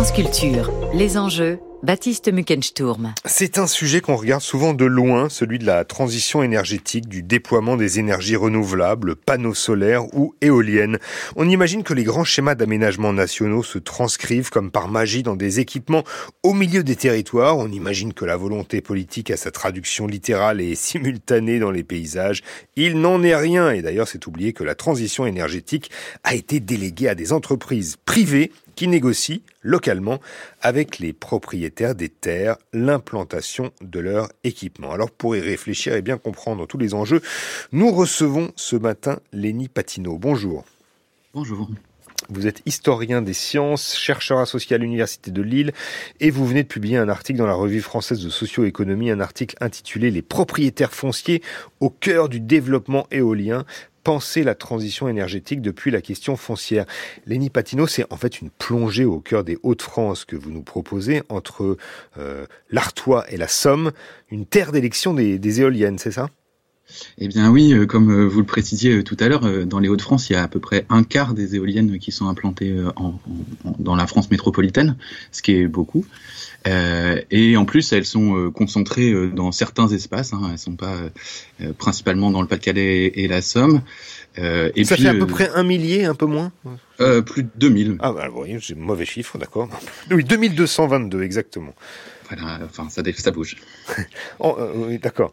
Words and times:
France 0.00 0.12
Culture, 0.12 0.72
les 0.94 1.18
enjeux, 1.18 1.58
Baptiste 1.82 2.32
Muckensturm. 2.32 3.12
C'est 3.26 3.58
un 3.58 3.66
sujet 3.66 4.00
qu'on 4.00 4.16
regarde 4.16 4.40
souvent 4.40 4.72
de 4.72 4.86
loin, 4.86 5.28
celui 5.28 5.58
de 5.58 5.66
la 5.66 5.84
transition 5.84 6.42
énergétique, 6.42 7.06
du 7.06 7.22
déploiement 7.22 7.76
des 7.76 7.98
énergies 7.98 8.36
renouvelables, 8.36 9.14
panneaux 9.14 9.52
solaires 9.52 10.06
ou 10.14 10.34
éoliennes. 10.40 10.98
On 11.36 11.46
imagine 11.46 11.82
que 11.82 11.92
les 11.92 12.04
grands 12.04 12.24
schémas 12.24 12.54
d'aménagement 12.54 13.12
nationaux 13.12 13.62
se 13.62 13.78
transcrivent 13.78 14.48
comme 14.48 14.70
par 14.70 14.88
magie 14.88 15.22
dans 15.22 15.36
des 15.36 15.60
équipements 15.60 16.04
au 16.42 16.54
milieu 16.54 16.82
des 16.82 16.96
territoires. 16.96 17.58
On 17.58 17.68
imagine 17.68 18.14
que 18.14 18.24
la 18.24 18.38
volonté 18.38 18.80
politique 18.80 19.30
a 19.30 19.36
sa 19.36 19.50
traduction 19.50 20.06
littérale 20.06 20.62
et 20.62 20.74
simultanée 20.76 21.58
dans 21.58 21.70
les 21.70 21.84
paysages. 21.84 22.42
Il 22.74 23.02
n'en 23.02 23.22
est 23.22 23.36
rien. 23.36 23.70
Et 23.70 23.82
d'ailleurs, 23.82 24.08
c'est 24.08 24.26
oublié 24.26 24.54
que 24.54 24.64
la 24.64 24.74
transition 24.74 25.26
énergétique 25.26 25.90
a 26.24 26.34
été 26.34 26.58
déléguée 26.58 27.08
à 27.08 27.14
des 27.14 27.34
entreprises 27.34 27.96
privées 28.06 28.50
qui 28.80 28.88
négocient 28.88 29.40
localement 29.60 30.20
avec 30.62 31.00
les 31.00 31.12
propriétaires 31.12 31.94
des 31.94 32.08
terres 32.08 32.56
l'implantation 32.72 33.72
de 33.82 34.00
leur 34.00 34.30
équipement. 34.42 34.90
Alors 34.90 35.10
pour 35.10 35.36
y 35.36 35.40
réfléchir 35.40 35.92
et 35.92 36.00
bien 36.00 36.16
comprendre 36.16 36.66
tous 36.66 36.78
les 36.78 36.94
enjeux, 36.94 37.20
nous 37.72 37.90
recevons 37.90 38.52
ce 38.56 38.76
matin 38.76 39.20
Lénie 39.34 39.68
Patineau. 39.68 40.16
Bonjour. 40.16 40.64
Bonjour. 41.34 41.68
Vous 42.30 42.46
êtes 42.46 42.62
historien 42.64 43.20
des 43.20 43.34
sciences, 43.34 43.96
chercheur 43.96 44.38
associé 44.38 44.76
à 44.76 44.78
l'Université 44.78 45.30
de 45.30 45.42
Lille 45.42 45.72
et 46.20 46.30
vous 46.30 46.46
venez 46.46 46.62
de 46.62 46.68
publier 46.68 46.96
un 46.96 47.08
article 47.08 47.38
dans 47.38 47.46
la 47.46 47.54
revue 47.54 47.82
française 47.82 48.22
de 48.22 48.30
socio-économie, 48.30 49.10
un 49.10 49.20
article 49.20 49.56
intitulé 49.60 50.10
Les 50.10 50.22
propriétaires 50.22 50.94
fonciers 50.94 51.42
au 51.80 51.90
cœur 51.90 52.30
du 52.30 52.40
développement 52.40 53.06
éolien 53.10 53.66
penser 54.02 54.42
la 54.42 54.54
transition 54.54 55.08
énergétique 55.08 55.60
depuis 55.62 55.90
la 55.90 56.00
question 56.00 56.36
foncière. 56.36 56.86
Léni 57.26 57.50
Patino, 57.50 57.86
c'est 57.86 58.10
en 58.12 58.16
fait 58.16 58.40
une 58.40 58.50
plongée 58.50 59.04
au 59.04 59.20
cœur 59.20 59.44
des 59.44 59.58
Hauts-de-France 59.62 60.24
que 60.24 60.36
vous 60.36 60.50
nous 60.50 60.62
proposez 60.62 61.22
entre 61.28 61.76
euh, 62.18 62.46
l'Artois 62.70 63.24
et 63.30 63.36
la 63.36 63.48
Somme, 63.48 63.92
une 64.30 64.46
terre 64.46 64.72
d'élection 64.72 65.14
des, 65.14 65.60
éoliennes, 65.60 65.98
c'est 65.98 66.12
ça? 66.12 66.28
Eh 67.18 67.28
bien 67.28 67.50
oui, 67.50 67.72
euh, 67.72 67.86
comme 67.86 68.10
euh, 68.10 68.26
vous 68.26 68.40
le 68.40 68.46
précisiez 68.46 69.02
tout 69.04 69.16
à 69.20 69.28
l'heure, 69.28 69.66
dans 69.66 69.78
les 69.78 69.88
Hauts-de-France, 69.88 70.30
il 70.30 70.34
y 70.34 70.36
a 70.36 70.42
à 70.42 70.48
peu 70.48 70.60
près 70.60 70.86
un 70.88 71.02
quart 71.02 71.34
des 71.34 71.56
éoliennes 71.56 71.98
qui 71.98 72.12
sont 72.12 72.28
implantées 72.28 72.74
dans 73.78 73.96
la 73.96 74.06
France 74.06 74.30
métropolitaine, 74.30 74.96
ce 75.32 75.42
qui 75.42 75.52
est 75.52 75.68
beaucoup. 75.68 76.04
Euh, 76.66 77.20
et 77.30 77.56
en 77.56 77.64
plus, 77.64 77.92
elles 77.92 78.04
sont 78.04 78.36
euh, 78.36 78.50
concentrées 78.50 79.12
euh, 79.12 79.28
dans 79.28 79.52
certains 79.52 79.88
espaces. 79.88 80.32
Hein, 80.32 80.50
elles 80.52 80.58
sont 80.58 80.76
pas 80.76 80.96
principalement 81.78 82.30
dans 82.30 82.42
le 82.42 82.48
Pas-de-Calais 82.48 83.12
et, 83.14 83.28
la 83.28 83.42
Somme. 83.42 83.82
et 84.36 84.84
ça 84.84 84.96
fait 84.96 85.08
à 85.08 85.14
peu 85.14 85.26
près 85.26 85.50
un 85.54 85.62
millier, 85.62 86.04
un 86.04 86.14
peu 86.14 86.26
moins? 86.26 86.52
Plus 86.98 87.44
de 87.44 87.50
2000. 87.56 87.96
Ah 88.00 88.12
bah, 88.12 88.28
voyez, 88.28 88.58
j'ai 88.60 88.74
mauvais 88.74 89.06
chiffre, 89.06 89.38
d'accord. 89.38 89.68
Oui, 90.10 90.24
2222 90.24 91.22
exactement. 91.22 91.74
Voilà, 92.28 92.60
enfin 92.64 92.88
ça, 92.88 93.02
ça 93.16 93.30
bouge. 93.30 93.56
oh, 94.38 94.56
oui, 94.74 94.98
d'accord. 94.98 95.32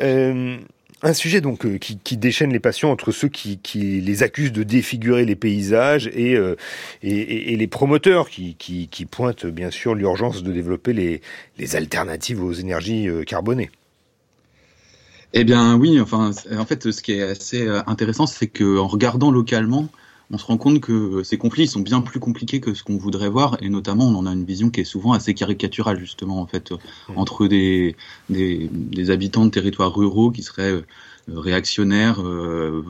Euh, 0.00 0.58
un 1.02 1.12
sujet 1.12 1.40
donc 1.40 1.64
euh, 1.64 1.78
qui, 1.78 1.98
qui, 1.98 2.16
déchaîne 2.16 2.52
les 2.52 2.60
passions 2.60 2.90
entre 2.90 3.12
ceux 3.12 3.28
qui, 3.28 3.58
qui, 3.58 4.00
les 4.00 4.22
accusent 4.22 4.52
de 4.52 4.62
défigurer 4.62 5.24
les 5.24 5.36
paysages 5.36 6.08
et, 6.12 6.34
euh, 6.34 6.56
et, 7.02 7.52
et, 7.52 7.56
les 7.56 7.66
promoteurs 7.66 8.28
qui, 8.28 8.56
qui, 8.56 9.06
pointent 9.06 9.46
bien 9.46 9.70
sûr 9.70 9.94
l'urgence 9.94 10.42
de 10.42 10.52
développer 10.52 10.92
les, 10.92 11.22
les, 11.58 11.76
alternatives 11.76 12.42
aux 12.42 12.52
énergies 12.52 13.08
euh, 13.08 13.22
carbonées. 13.22 13.70
Eh 15.34 15.44
bien 15.44 15.76
oui, 15.76 16.00
enfin 16.00 16.30
en 16.56 16.64
fait 16.64 16.90
ce 16.90 17.02
qui 17.02 17.12
est 17.12 17.22
assez 17.22 17.68
intéressant 17.86 18.26
c'est 18.26 18.48
qu'en 18.48 18.86
regardant 18.86 19.30
localement, 19.30 19.88
on 20.30 20.38
se 20.38 20.44
rend 20.44 20.58
compte 20.58 20.80
que 20.80 21.22
ces 21.22 21.38
conflits 21.38 21.66
sont 21.66 21.80
bien 21.80 22.00
plus 22.00 22.20
compliqués 22.20 22.60
que 22.60 22.74
ce 22.74 22.82
qu'on 22.82 22.98
voudrait 22.98 23.30
voir, 23.30 23.56
et 23.62 23.68
notamment 23.70 24.08
on 24.08 24.14
en 24.14 24.26
a 24.26 24.32
une 24.32 24.44
vision 24.44 24.70
qui 24.70 24.80
est 24.80 24.84
souvent 24.84 25.12
assez 25.12 25.34
caricaturale 25.34 25.98
justement 25.98 26.40
en 26.40 26.46
fait 26.46 26.70
mmh. 26.70 27.12
entre 27.16 27.46
des, 27.46 27.96
des, 28.28 28.68
des 28.72 29.10
habitants 29.10 29.46
de 29.46 29.50
territoires 29.50 29.94
ruraux 29.94 30.30
qui 30.30 30.42
seraient 30.42 30.72
euh, 30.72 30.84
réactionnaires, 31.28 32.20
euh, 32.22 32.82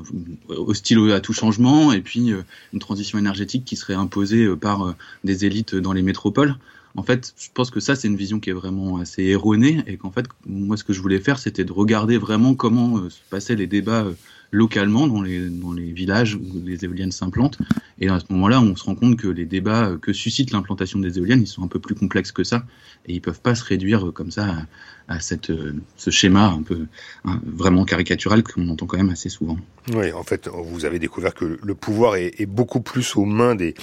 hostiles 0.48 1.12
à 1.12 1.20
tout 1.20 1.32
changement, 1.32 1.92
et 1.92 2.00
puis 2.00 2.32
euh, 2.32 2.42
une 2.72 2.78
transition 2.78 3.18
énergétique 3.18 3.64
qui 3.64 3.76
serait 3.76 3.94
imposée 3.94 4.48
par 4.56 4.94
des 5.24 5.44
élites 5.44 5.74
dans 5.74 5.92
les 5.92 6.02
métropoles. 6.02 6.56
En 6.96 7.02
fait, 7.02 7.34
je 7.36 7.48
pense 7.52 7.70
que 7.70 7.80
ça, 7.80 7.94
c'est 7.94 8.08
une 8.08 8.16
vision 8.16 8.40
qui 8.40 8.50
est 8.50 8.54
vraiment 8.54 8.98
assez 8.98 9.24
erronée, 9.24 9.82
et 9.86 9.96
qu'en 9.96 10.10
fait, 10.10 10.26
moi, 10.46 10.76
ce 10.76 10.84
que 10.84 10.92
je 10.92 11.00
voulais 11.00 11.20
faire, 11.20 11.38
c'était 11.38 11.64
de 11.64 11.72
regarder 11.72 12.16
vraiment 12.16 12.54
comment 12.54 13.08
se 13.08 13.18
passaient 13.30 13.56
les 13.56 13.66
débats 13.66 14.06
localement 14.50 15.06
dans 15.06 15.22
les, 15.22 15.48
villages 15.92 16.34
où 16.34 16.62
les 16.64 16.84
éoliennes 16.84 17.12
s'implantent. 17.12 17.58
Et 18.00 18.08
à 18.08 18.20
ce 18.20 18.26
moment-là, 18.30 18.60
on 18.60 18.76
se 18.76 18.84
rend 18.84 18.94
compte 18.94 19.16
que 19.16 19.28
les 19.28 19.44
débats 19.44 19.96
que 20.00 20.12
suscite 20.12 20.52
l'implantation 20.52 20.98
des 20.98 21.18
éoliennes, 21.18 21.42
ils 21.42 21.46
sont 21.46 21.62
un 21.62 21.68
peu 21.68 21.78
plus 21.78 21.94
complexes 21.94 22.32
que 22.32 22.44
ça. 22.44 22.64
Et 23.06 23.14
ils 23.14 23.20
peuvent 23.20 23.40
pas 23.40 23.54
se 23.54 23.64
réduire 23.64 24.12
comme 24.14 24.30
ça 24.30 24.66
à, 25.08 25.20
cette, 25.20 25.52
ce 25.96 26.10
schéma 26.10 26.46
un 26.46 26.62
peu 26.62 26.86
hein, 27.24 27.40
vraiment 27.44 27.84
caricatural 27.84 28.42
qu'on 28.42 28.68
entend 28.68 28.86
quand 28.86 28.98
même 28.98 29.10
assez 29.10 29.28
souvent. 29.28 29.58
Oui, 29.94 30.12
en 30.12 30.22
fait, 30.22 30.48
vous 30.48 30.84
avez 30.84 30.98
découvert 30.98 31.34
que 31.34 31.58
le 31.62 31.74
pouvoir 31.74 32.16
est, 32.16 32.46
beaucoup 32.46 32.80
plus 32.80 33.16
aux 33.16 33.24
mains 33.24 33.54
des, 33.54 33.74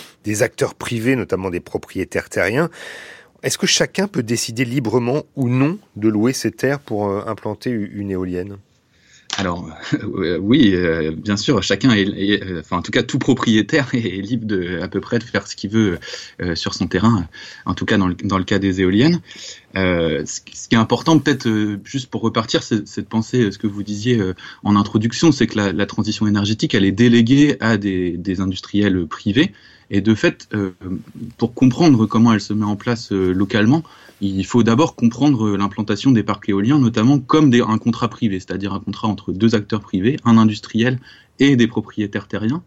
acteurs 0.42 0.75
privés, 0.75 1.16
notamment 1.16 1.50
des 1.50 1.59
propriétaires 1.59 2.30
terriens. 2.30 2.70
Est-ce 3.44 3.58
que 3.58 3.68
chacun 3.68 4.08
peut 4.08 4.24
décider 4.24 4.66
librement 4.66 5.24
ou 5.36 5.50
non 5.50 5.78
de 5.96 6.08
louer 6.09 6.34
ses 6.34 6.52
terres 6.52 6.80
pour 6.80 7.08
euh, 7.08 7.24
implanter 7.28 7.70
une 7.70 8.09
éolienne? 8.09 8.58
Alors 9.38 9.69
euh, 9.94 10.38
oui, 10.38 10.73
euh, 10.73 11.12
bien 11.12 11.38
sûr, 11.38 11.62
chacun 11.63 11.91
est, 11.91 12.44
euh, 12.44 12.62
enfin 12.62 12.78
en 12.78 12.81
tout 12.81 12.91
cas 12.91 13.03
tout 13.03 13.19
propriétaire 13.19 13.90
est, 13.94 14.22
libre 14.22 14.46
de 14.46 14.79
à 14.81 14.88
peu 14.88 15.01
près 15.01 15.19
de 15.19 15.23
faire 15.23 15.47
ce 15.47 15.56
qu'il 15.56 15.72
veut 15.72 16.00
sur 16.56 16.73
son 16.73 16.88
terrain. 16.88 17.28
En 17.66 17.74
tout 17.74 17.85
cas 17.85 17.97
dans 17.97 18.07
le, 18.07 18.16
dans 18.16 18.38
le 18.38 18.44
cas 18.44 18.59
des 18.59 18.81
éoliennes, 18.81 19.19
ce, 19.75 20.41
qui 20.41 20.75
est 20.75 20.78
important 20.78 21.19
peut-être 21.19 21.78
juste 21.84 22.09
pour 22.09 22.22
repartir, 22.22 22.63
c'est 22.63 23.02
de 23.02 23.08
penser 23.08 23.52
ce 23.52 23.58
que 23.58 23.68
vous 23.68 23.84
disiez 23.84 24.22
en 24.63 24.75
introduction, 24.75 25.31
c'est 25.31 25.47
que 25.47 25.59
la, 25.59 25.86
transition 25.86 26.28
énergétique 26.28 26.74
elle 26.74 26.86
est 26.86 26.91
déléguée 26.91 27.58
à 27.59 27.78
des, 27.78 28.40
industriels 28.40 29.06
privés 29.08 29.52
et 29.91 30.02
de 30.02 30.16
fait, 30.16 30.50
pour 31.38 31.53
comprendre 31.53 32.06
comment 32.06 32.34
elle 32.34 32.41
se 32.41 32.53
met 32.53 32.66
en 32.66 32.75
place 32.75 33.12
localement, 33.12 33.84
il 34.22 34.46
faut 34.46 34.63
d'abord 34.63 34.96
comprendre 34.96 35.58
l'implantation 35.58 36.12
des 36.12 36.24
parcs 36.24 36.47
éoliens, 36.47 36.80
notamment 36.80 37.19
comme 37.19 37.53
un 37.53 37.78
contrat 37.78 38.07
privé, 38.07 38.40
c'est-à-dire 38.40 38.74
un 38.74 38.80
contrat 38.80 39.07
entre 39.07 39.31
deux 39.31 39.56
acteurs 39.56 39.81
privés, 39.81 40.18
un 40.24 40.38
industriel 40.38 41.00
et 41.40 41.56
des 41.56 41.68
propriétaires 41.68 42.28
terriens. 42.28 42.63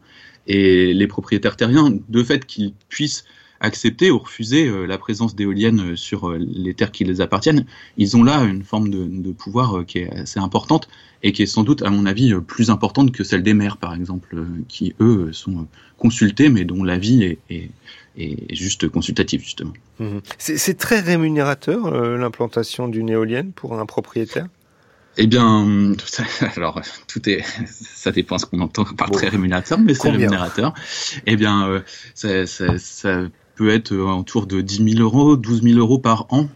Et 0.46 0.94
les 0.94 1.06
propriétaires 1.06 1.56
terriens, 1.56 1.92
de 2.08 2.22
fait 2.22 2.46
qu'ils 2.46 2.72
puissent 2.88 3.24
accepter 3.60 4.10
ou 4.10 4.18
refuser 4.18 4.68
euh, 4.68 4.86
la 4.86 4.98
présence 4.98 5.34
d'éoliennes 5.34 5.96
sur 5.96 6.30
euh, 6.30 6.38
les 6.38 6.74
terres 6.74 6.92
qui 6.92 7.04
les 7.04 7.20
appartiennent, 7.20 7.64
ils 7.96 8.16
ont 8.16 8.22
là 8.22 8.42
une 8.42 8.62
forme 8.62 8.90
de, 8.90 9.32
pouvoir 9.32 9.78
euh, 9.78 9.84
qui 9.84 9.98
est 9.98 10.10
assez 10.10 10.38
importante 10.38 10.88
et 11.22 11.32
qui 11.32 11.42
est 11.42 11.46
sans 11.46 11.64
doute, 11.64 11.82
à 11.82 11.90
mon 11.90 12.06
avis, 12.06 12.32
plus 12.46 12.70
importante 12.70 13.10
que 13.10 13.24
celle 13.24 13.42
des 13.42 13.54
maires, 13.54 13.76
par 13.76 13.92
exemple, 13.92 14.36
qui, 14.68 14.94
eux, 15.00 15.30
sont 15.32 15.66
consultés, 15.96 16.48
mais 16.48 16.64
dont 16.64 16.84
l'avis 16.84 17.24
est, 17.24 17.38
est, 18.16 18.54
juste 18.54 18.88
consultatif, 18.88 19.42
justement. 19.42 19.72
Mmh. 19.98 20.18
C'est 20.38 20.78
très 20.78 21.00
rémunérateur, 21.00 21.90
l'implantation 22.16 22.86
d'une 22.86 23.08
éolienne 23.08 23.50
pour 23.50 23.80
un 23.80 23.84
propriétaire? 23.84 24.46
Eh 25.16 25.26
bien, 25.26 25.92
alors 26.56 26.80
tout 27.08 27.28
est, 27.28 27.42
ça 27.66 28.12
dépend 28.12 28.38
ce 28.38 28.46
qu'on 28.46 28.60
entend 28.60 28.84
par 28.84 29.10
très 29.10 29.28
rémunérateur, 29.28 29.80
mais 29.80 29.94
c'est 29.94 30.10
rémunérateur. 30.10 30.72
Eh 31.26 31.34
bien, 31.34 31.82
ça, 32.14 32.46
ça, 32.46 32.78
ça, 32.78 33.22
peut 33.58 33.70
être 33.70 33.94
autour 33.94 34.46
de 34.46 34.60
10 34.60 34.94
000 34.94 35.02
euros, 35.02 35.36
12 35.36 35.62
000 35.62 35.78
euros 35.78 35.98
par 35.98 36.26
an, 36.30 36.48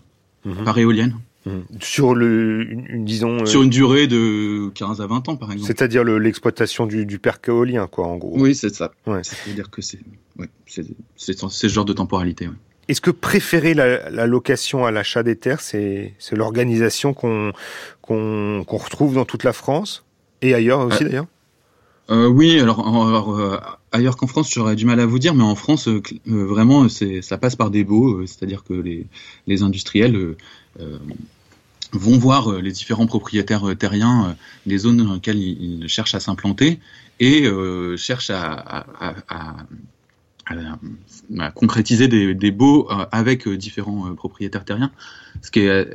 mhm. 0.45 0.65
par 0.65 0.79
éolienne. 0.79 1.17
Mhm. 1.45 1.65
Sur 1.81 2.15
le, 2.15 2.63
une, 2.71 3.05
disons. 3.05 3.43
Euh, 3.43 3.47
Sur 3.47 3.63
une 3.63 3.71
durée 3.71 4.07
de 4.07 4.69
15 4.75 5.01
à 5.01 5.07
20 5.09 5.29
ans, 5.29 5.37
par 5.37 5.51
exemple. 5.51 5.67
C'est-à-dire 5.67 6.05
l'exploitation 6.05 6.87
du, 6.87 7.05
du 7.05 7.19
parc 7.19 7.49
éolien, 7.49 7.89
quoi, 7.89 8.07
en 8.07 8.17
gros. 8.17 8.39
Oui, 8.39 8.55
c'est 8.55 8.73
ça. 8.73 8.93
Ouais. 9.07 9.21
C'est-à-dire 9.25 9.69
que 9.69 9.83
c'est, 9.83 9.99
ouais, 10.39 10.49
c'est, 10.67 10.85
ce 11.17 11.67
genre 11.67 11.85
de 11.85 11.93
temporalité. 11.93 12.47
Ouais. 12.47 12.55
Est-ce 12.87 13.01
que 13.01 13.11
préférer 13.11 13.75
la, 13.75 14.09
la 14.11 14.27
location 14.27 14.85
à 14.85 14.93
l'achat 14.93 15.25
des 15.25 15.35
terres, 15.37 15.61
c'est, 15.61 16.15
l'organisation 16.31 17.15
qu'on, 17.15 17.53
qu'on, 18.01 18.65
qu'on 18.65 18.77
retrouve 18.77 19.15
dans 19.15 19.25
toute 19.25 19.43
la 19.43 19.53
France 19.53 20.05
et 20.43 20.55
ailleurs 20.55 20.81
aussi, 20.81 21.03
euh, 21.03 21.09
d'ailleurs? 21.09 21.27
Euh, 22.13 22.27
oui, 22.27 22.61
alors, 22.61 22.87
alors 22.87 23.39
euh, 23.39 23.59
ailleurs 23.91 24.17
qu'en 24.17 24.27
France, 24.27 24.53
j'aurais 24.53 24.77
du 24.77 24.85
mal 24.85 25.01
à 25.01 25.07
vous 25.07 25.19
dire, 25.19 25.35
mais 25.35 25.43
en 25.43 25.55
France, 25.55 25.89
euh, 25.89 26.03
vraiment, 26.27 26.87
ça 26.89 27.39
passe 27.39 27.57
par 27.57 27.71
des 27.71 27.85
baux, 27.85 28.27
c'est-à-dire 28.27 28.65
que 28.65 28.75
les, 28.75 29.63
industriels 29.63 30.37
vont 31.93 32.19
voir 32.19 32.53
les 32.61 32.71
différents 32.71 33.07
propriétaires 33.07 33.65
terriens 33.79 34.37
des 34.67 34.79
zones 34.79 34.99
dans 34.99 35.15
lesquelles 35.15 35.39
ils, 35.39 35.89
cherchent 35.89 36.15
à 36.15 36.21
s'implanter 36.21 36.81
et 37.19 37.47
cherchent 37.97 38.31
à 38.31 38.87
concrétiser 41.55 42.09
des, 42.09 42.35
des 42.35 42.51
baux 42.51 42.89
avec 43.11 43.49
différents 43.49 44.15
propriétaires 44.15 44.65
terriens. 44.65 44.93
Ce 45.41 45.51
qui 45.51 45.61
est 45.61 45.89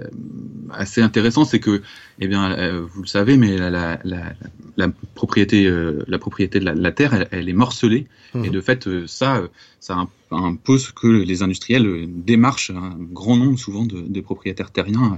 assez 0.72 1.02
intéressant, 1.02 1.46
c'est 1.46 1.60
que, 1.60 1.82
eh 2.20 2.28
bien, 2.28 2.82
vous 2.82 3.02
le 3.02 3.08
savez, 3.08 3.38
mais 3.38 3.58
la, 3.58 3.70
la, 3.70 4.00
la, 4.04 4.34
la 4.78 4.90
propriété, 5.16 5.70
la 6.08 6.20
propriété 6.20 6.60
de 6.60 6.66
la, 6.66 6.92
terre, 6.92 7.14
elle, 7.14 7.28
elle 7.32 7.50
est 7.50 7.54
morcelée, 7.54 8.08
mmh. 8.34 8.46
et 8.46 8.50
de 8.50 8.62
fait, 8.62 8.90
ça, 9.08 9.44
ça 9.80 10.08
impose 10.32 10.92
que 10.92 11.08
les 11.08 11.44
industriels 11.44 12.08
démarchent 12.10 12.72
un 12.72 12.98
grand 13.00 13.38
nombre 13.38 13.58
souvent 13.58 13.86
de, 13.86 14.02
des 14.02 14.22
propriétaires 14.22 14.72
terriens 14.72 15.14
euh, 15.14 15.18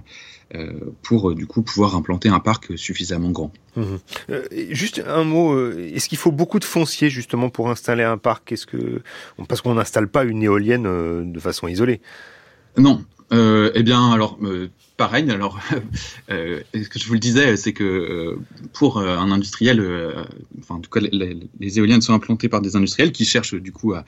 pour 1.04 1.36
du 1.36 1.46
coup 1.46 1.62
pouvoir 1.62 1.96
implanter 1.96 2.30
un 2.30 2.40
parc 2.40 2.78
suffisamment 2.78 3.30
grand. 3.30 3.52
Mmh. 3.76 3.84
Euh, 4.32 4.44
juste 4.72 5.02
un 5.06 5.24
mot, 5.24 5.54
euh, 5.54 5.92
est-ce 5.94 6.10
qu'il 6.10 6.18
faut 6.18 6.32
beaucoup 6.32 6.60
de 6.60 6.66
foncier 6.66 7.10
justement 7.10 7.50
pour 7.50 7.70
installer 7.70 8.04
un 8.04 8.18
parc? 8.18 8.52
Est-ce 8.52 8.66
que 8.66 9.02
parce 9.48 9.62
qu'on 9.62 9.76
n'installe 9.76 10.08
pas 10.08 10.24
une 10.24 10.42
éolienne 10.44 11.32
de 11.32 11.40
façon 11.40 11.68
isolée? 11.68 12.02
Non, 12.78 13.04
euh, 13.32 13.72
eh 13.76 13.84
bien, 13.84 14.12
alors, 14.12 14.40
euh, 14.44 14.70
pareil. 14.98 15.30
Alors, 15.30 15.60
euh, 16.32 16.62
ce 16.74 16.90
que 16.90 17.00
je 17.00 17.08
vous 17.08 17.14
le 17.14 17.20
disais, 17.20 17.56
c'est 17.58 17.74
que 17.74 17.84
euh, 17.84 18.40
pour 18.74 19.00
un 19.00 19.32
industriel, 19.32 19.82
enfin, 20.60 20.76
en 20.76 20.80
tout 20.80 20.90
cas, 20.90 21.00
les, 21.00 21.80
éoliennes 21.80 22.02
sont 22.02 22.14
implantées 22.14 22.50
par 22.50 22.62
des 22.62 22.76
industriels 22.76 23.12
qui 23.12 23.26
cherchent 23.26 23.56
du 23.56 23.72
coup 23.72 23.94
à, 23.94 24.06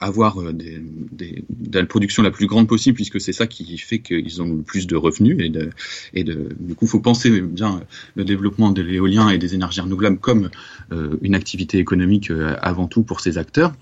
avoir 0.00 0.52
des, 0.52 0.82
des, 1.12 1.44
de 1.50 1.78
la 1.78 1.86
production 1.86 2.22
la 2.22 2.30
plus 2.30 2.46
grande 2.46 2.66
possible, 2.66 2.96
puisque 2.96 3.20
c'est 3.20 3.32
ça 3.32 3.46
qui 3.46 3.76
fait 3.78 3.98
qu'ils 3.98 4.40
ont 4.40 4.48
le 4.48 4.62
plus 4.62 4.86
de 4.86 4.96
revenus 4.96 5.36
et 5.40 5.50
de, 5.50 5.70
et 6.14 6.24
de, 6.24 6.56
du 6.58 6.74
coup, 6.74 6.86
faut 6.86 7.00
penser 7.00 7.40
bien 7.40 7.82
le 8.14 8.24
développement 8.24 8.70
de 8.70 8.82
l'éolien 8.82 9.28
et 9.28 9.38
des 9.38 9.54
énergies 9.54 9.80
renouvelables 9.80 10.18
comme 10.18 10.50
une 11.22 11.34
activité 11.34 11.78
économique 11.78 12.30
avant 12.62 12.86
tout 12.86 13.02
pour 13.02 13.20
ces 13.20 13.36
acteurs. 13.38 13.74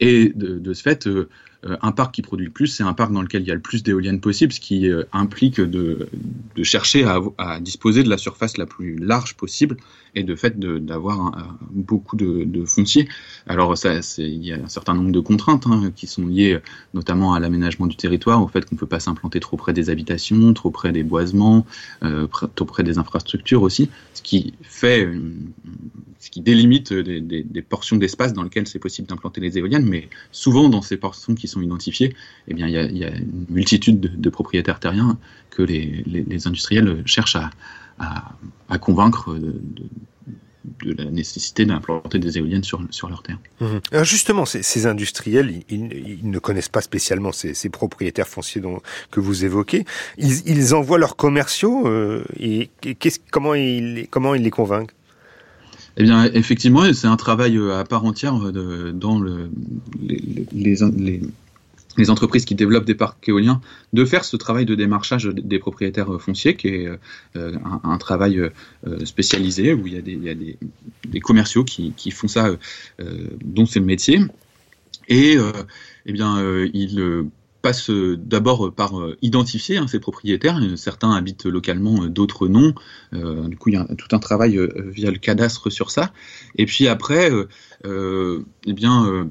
Et 0.00 0.32
de, 0.34 0.72
ce 0.74 0.82
fait, 0.82 1.06
euh, 1.06 1.28
un 1.82 1.92
parc 1.92 2.14
qui 2.14 2.22
produit 2.22 2.46
le 2.46 2.52
plus, 2.52 2.66
c'est 2.66 2.82
un 2.82 2.92
parc 2.92 3.12
dans 3.12 3.22
lequel 3.22 3.42
il 3.42 3.48
y 3.48 3.50
a 3.50 3.54
le 3.54 3.60
plus 3.60 3.82
d'éoliennes 3.82 4.20
possible, 4.20 4.52
ce 4.52 4.60
qui 4.60 4.88
euh, 4.88 5.04
implique 5.12 5.60
de, 5.60 6.08
chercher 6.62 7.04
à, 7.38 7.60
disposer 7.60 8.02
de 8.02 8.10
la 8.10 8.18
surface 8.18 8.58
la 8.58 8.66
plus 8.66 8.96
large 8.96 9.34
possible 9.34 9.76
et 10.14 10.22
de 10.22 10.34
fait 10.36 10.58
d'avoir 10.58 11.56
beaucoup 11.70 12.16
de, 12.16 12.44
de, 12.44 12.64
foncier. 12.64 13.08
Alors 13.46 13.74
il 14.18 14.44
y 14.44 14.52
a 14.52 14.56
un 14.56 14.68
certain 14.68 14.94
nombre 14.94 15.10
de 15.10 15.20
contraintes 15.20 15.66
hein, 15.66 15.90
qui 15.94 16.06
sont 16.06 16.26
liées 16.26 16.60
notamment 16.92 17.34
à 17.34 17.40
l'aménagement 17.40 17.86
du 17.86 17.96
territoire, 17.96 18.42
au 18.42 18.48
fait 18.48 18.64
qu'on 18.64 18.76
ne 18.76 18.80
peut 18.80 18.86
pas 18.86 19.00
s'implanter 19.00 19.40
trop 19.40 19.56
près 19.56 19.72
des 19.72 19.90
habitations, 19.90 20.54
trop 20.54 20.70
près 20.70 20.92
des 20.92 21.02
boisements, 21.02 21.66
euh, 22.02 22.28
trop 22.54 22.64
près 22.64 22.84
des 22.84 22.98
infrastructures 22.98 23.62
aussi, 23.62 23.90
ce 24.14 24.22
qui 24.22 24.54
fait, 24.62 25.08
ce 26.24 26.30
qui 26.30 26.40
délimite 26.40 26.94
des, 26.94 27.20
des, 27.20 27.62
portions 27.62 27.96
d'espace 27.96 28.32
dans 28.32 28.42
lesquelles 28.42 28.66
c'est 28.66 28.78
possible 28.78 29.06
d'implanter 29.06 29.42
les 29.42 29.58
éoliennes, 29.58 29.84
mais 29.84 30.08
souvent 30.32 30.70
dans 30.70 30.80
ces 30.80 30.96
portions 30.96 31.34
qui 31.34 31.48
sont 31.48 31.60
identifiées, 31.60 32.16
eh 32.48 32.54
bien 32.54 32.66
il 32.66 32.96
y 32.96 33.04
a, 33.04 33.10
une 33.14 33.44
multitude 33.50 34.00
de, 34.00 34.30
propriétaires 34.30 34.80
terriens 34.80 35.18
que 35.50 35.62
les, 35.62 36.46
industriels 36.46 37.02
cherchent 37.04 37.36
à, 37.36 38.78
convaincre 38.78 39.34
de, 39.34 40.94
la 40.96 41.10
nécessité 41.10 41.66
d'implanter 41.66 42.18
des 42.18 42.38
éoliennes 42.38 42.64
sur, 42.64 42.80
sur 42.88 43.10
leur 43.10 43.22
terre. 43.22 43.38
Mmh. 43.60 44.02
Justement, 44.02 44.46
ces, 44.46 44.86
industriels, 44.86 45.62
ils, 45.68 46.20
ne 46.22 46.38
connaissent 46.38 46.70
pas 46.70 46.80
spécialement 46.80 47.32
ces, 47.32 47.68
propriétaires 47.68 48.28
fonciers 48.28 48.62
que 49.10 49.20
vous 49.20 49.44
évoquez. 49.44 49.84
Ils, 50.16 50.74
envoient 50.74 50.98
leurs 50.98 51.16
commerciaux 51.16 51.86
euh, 51.86 52.24
et, 52.40 52.70
et 52.82 52.96
comment, 53.30 53.52
ils, 53.52 54.08
comment 54.10 54.34
ils 54.34 54.42
les 54.42 54.50
convainquent? 54.50 54.94
Eh 55.96 56.02
bien, 56.02 56.24
effectivement, 56.32 56.92
c'est 56.92 57.06
un 57.06 57.16
travail 57.16 57.58
à 57.72 57.84
part 57.84 58.04
entière 58.04 58.38
de, 58.52 58.90
dans 58.90 59.18
le, 59.18 59.50
les, 60.02 60.44
les, 60.52 61.20
les, 61.96 62.10
entreprises 62.10 62.44
qui 62.44 62.56
développent 62.56 62.84
des 62.84 62.96
parcs 62.96 63.28
éoliens 63.28 63.60
de 63.92 64.04
faire 64.04 64.24
ce 64.24 64.36
travail 64.36 64.64
de 64.64 64.74
démarchage 64.74 65.26
des 65.26 65.58
propriétaires 65.60 66.20
fonciers, 66.20 66.56
qui 66.56 66.68
est 66.68 66.88
euh, 67.36 67.56
un, 67.64 67.80
un, 67.84 67.98
travail 67.98 68.38
euh, 68.38 69.04
spécialisé 69.04 69.72
où 69.72 69.86
il 69.86 69.94
y 69.94 69.96
a 69.96 70.02
des, 70.02 70.12
il 70.12 70.24
y 70.24 70.30
a 70.30 70.34
des, 70.34 70.58
des 71.08 71.20
commerciaux 71.20 71.62
qui, 71.62 71.92
qui, 71.92 72.10
font 72.10 72.28
ça, 72.28 72.48
euh, 73.00 73.28
dont 73.44 73.66
c'est 73.66 73.78
le 73.78 73.86
métier. 73.86 74.20
Et 75.08 75.36
eh 76.06 76.12
bien, 76.12 76.42
ils 76.72 77.28
passe 77.64 77.90
d'abord 77.90 78.74
par 78.74 78.92
identifier 79.22 79.78
hein, 79.78 79.86
ces 79.88 79.98
propriétaires. 79.98 80.60
Certains 80.76 81.12
habitent 81.12 81.46
localement, 81.46 82.04
d'autres 82.08 82.46
non. 82.46 82.74
Euh, 83.14 83.48
du 83.48 83.56
coup, 83.56 83.70
il 83.70 83.76
y 83.76 83.78
a 83.78 83.86
tout 83.96 84.14
un 84.14 84.18
travail 84.18 84.58
euh, 84.58 84.68
via 84.90 85.10
le 85.10 85.16
cadastre 85.16 85.70
sur 85.70 85.90
ça. 85.90 86.12
Et 86.56 86.66
puis 86.66 86.86
après, 86.88 87.30
euh, 87.86 88.44
eh 88.66 88.72
bien 88.74 89.30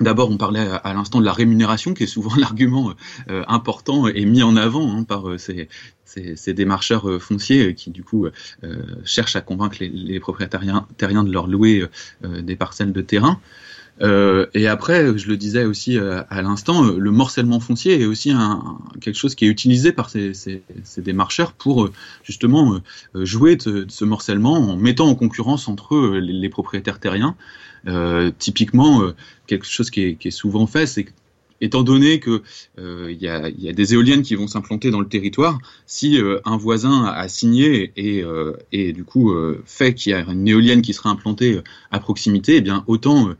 D'abord, 0.00 0.28
on 0.28 0.36
parlait 0.36 0.66
à, 0.82 0.92
l'instant 0.92 1.20
de 1.20 1.24
la 1.24 1.32
rémunération, 1.32 1.94
qui 1.94 2.02
est 2.02 2.08
souvent 2.08 2.34
l'argument 2.36 2.94
euh, 3.30 3.44
important 3.46 4.08
et 4.08 4.24
mis 4.24 4.42
en 4.42 4.56
avant 4.56 4.92
hein, 4.92 5.04
par 5.04 5.28
euh, 5.28 5.38
ces, 5.38 6.52
démarcheurs 6.52 7.08
euh, 7.08 7.18
fonciers 7.20 7.74
qui, 7.74 7.90
du 7.90 8.02
coup, 8.02 8.26
cherchent 9.04 9.36
à 9.36 9.40
convaincre 9.40 9.78
les 9.80 10.20
propriétaires 10.20 10.62
terriens 10.96 11.24
de 11.24 11.32
leur 11.32 11.46
louer 11.46 11.84
des 12.22 12.56
parcelles 12.56 12.92
de 12.92 13.00
terrain. 13.00 13.40
Euh, 14.02 14.46
et 14.54 14.66
après, 14.66 15.16
je 15.16 15.28
le 15.28 15.36
disais 15.36 15.64
aussi 15.64 15.98
euh, 15.98 16.22
à 16.28 16.42
l'instant, 16.42 16.82
le 16.82 17.10
morcellement 17.10 17.60
foncier 17.60 18.00
est 18.00 18.06
aussi 18.06 18.32
quelque 19.00 19.16
chose 19.16 19.34
qui 19.34 19.44
est 19.44 19.48
utilisé 19.48 19.92
par 19.92 20.10
ces, 20.10 20.32
démarcheurs 20.98 21.52
pour 21.52 21.90
justement 22.22 22.80
jouer 23.14 23.56
de, 23.56 23.86
ce 23.88 24.04
morcellement 24.04 24.54
en 24.54 24.76
mettant 24.76 25.06
en 25.06 25.14
concurrence 25.14 25.68
entre 25.68 25.94
eux 25.94 26.18
les, 26.18 26.48
propriétaires 26.48 26.98
terriens. 26.98 27.36
Euh, 27.86 28.30
typiquement, 28.38 29.02
euh, 29.02 29.14
quelque 29.46 29.66
chose 29.66 29.90
qui 29.90 30.02
est, 30.02 30.14
qui 30.16 30.28
est 30.28 30.32
souvent 30.32 30.66
fait, 30.66 30.86
c'est 30.86 31.06
étant 31.64 31.82
donné 31.82 32.20
que 32.20 32.42
euh, 32.78 33.12
y, 33.18 33.26
a, 33.28 33.48
y, 33.48 33.68
a, 33.68 33.72
des 33.72 33.94
éoliennes 33.94 34.22
qui 34.22 34.34
vont 34.34 34.46
s'implanter 34.46 34.90
dans 34.90 35.00
le 35.00 35.08
territoire, 35.08 35.58
si 35.86 36.20
euh, 36.20 36.40
un 36.44 36.56
voisin 36.56 37.04
a 37.04 37.26
signé 37.28 37.92
et, 37.96 38.22
euh, 38.22 38.52
et 38.72 38.92
du 38.92 39.04
coup 39.04 39.34
fait 39.64 39.94
qu'il 39.94 40.10
y 40.10 40.14
a 40.14 40.20
une 40.20 40.46
éolienne 40.46 40.82
qui 40.82 40.92
sera 40.92 41.10
implantée 41.10 41.60
à 41.90 41.98
proximité, 41.98 42.56
eh 42.56 42.60
bien 42.60 42.84
autant 42.86 43.34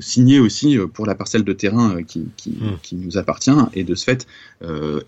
signer 0.00 0.38
aussi 0.38 0.78
pour 0.92 1.06
la 1.06 1.14
parcelle 1.14 1.44
de 1.44 1.52
terrain 1.52 2.02
qui, 2.02 2.26
qui, 2.36 2.50
mmh. 2.50 2.78
qui, 2.82 2.96
nous 2.96 3.16
appartient 3.16 3.50
et 3.72 3.84
de 3.84 3.94
ce 3.94 4.04
fait 4.04 4.26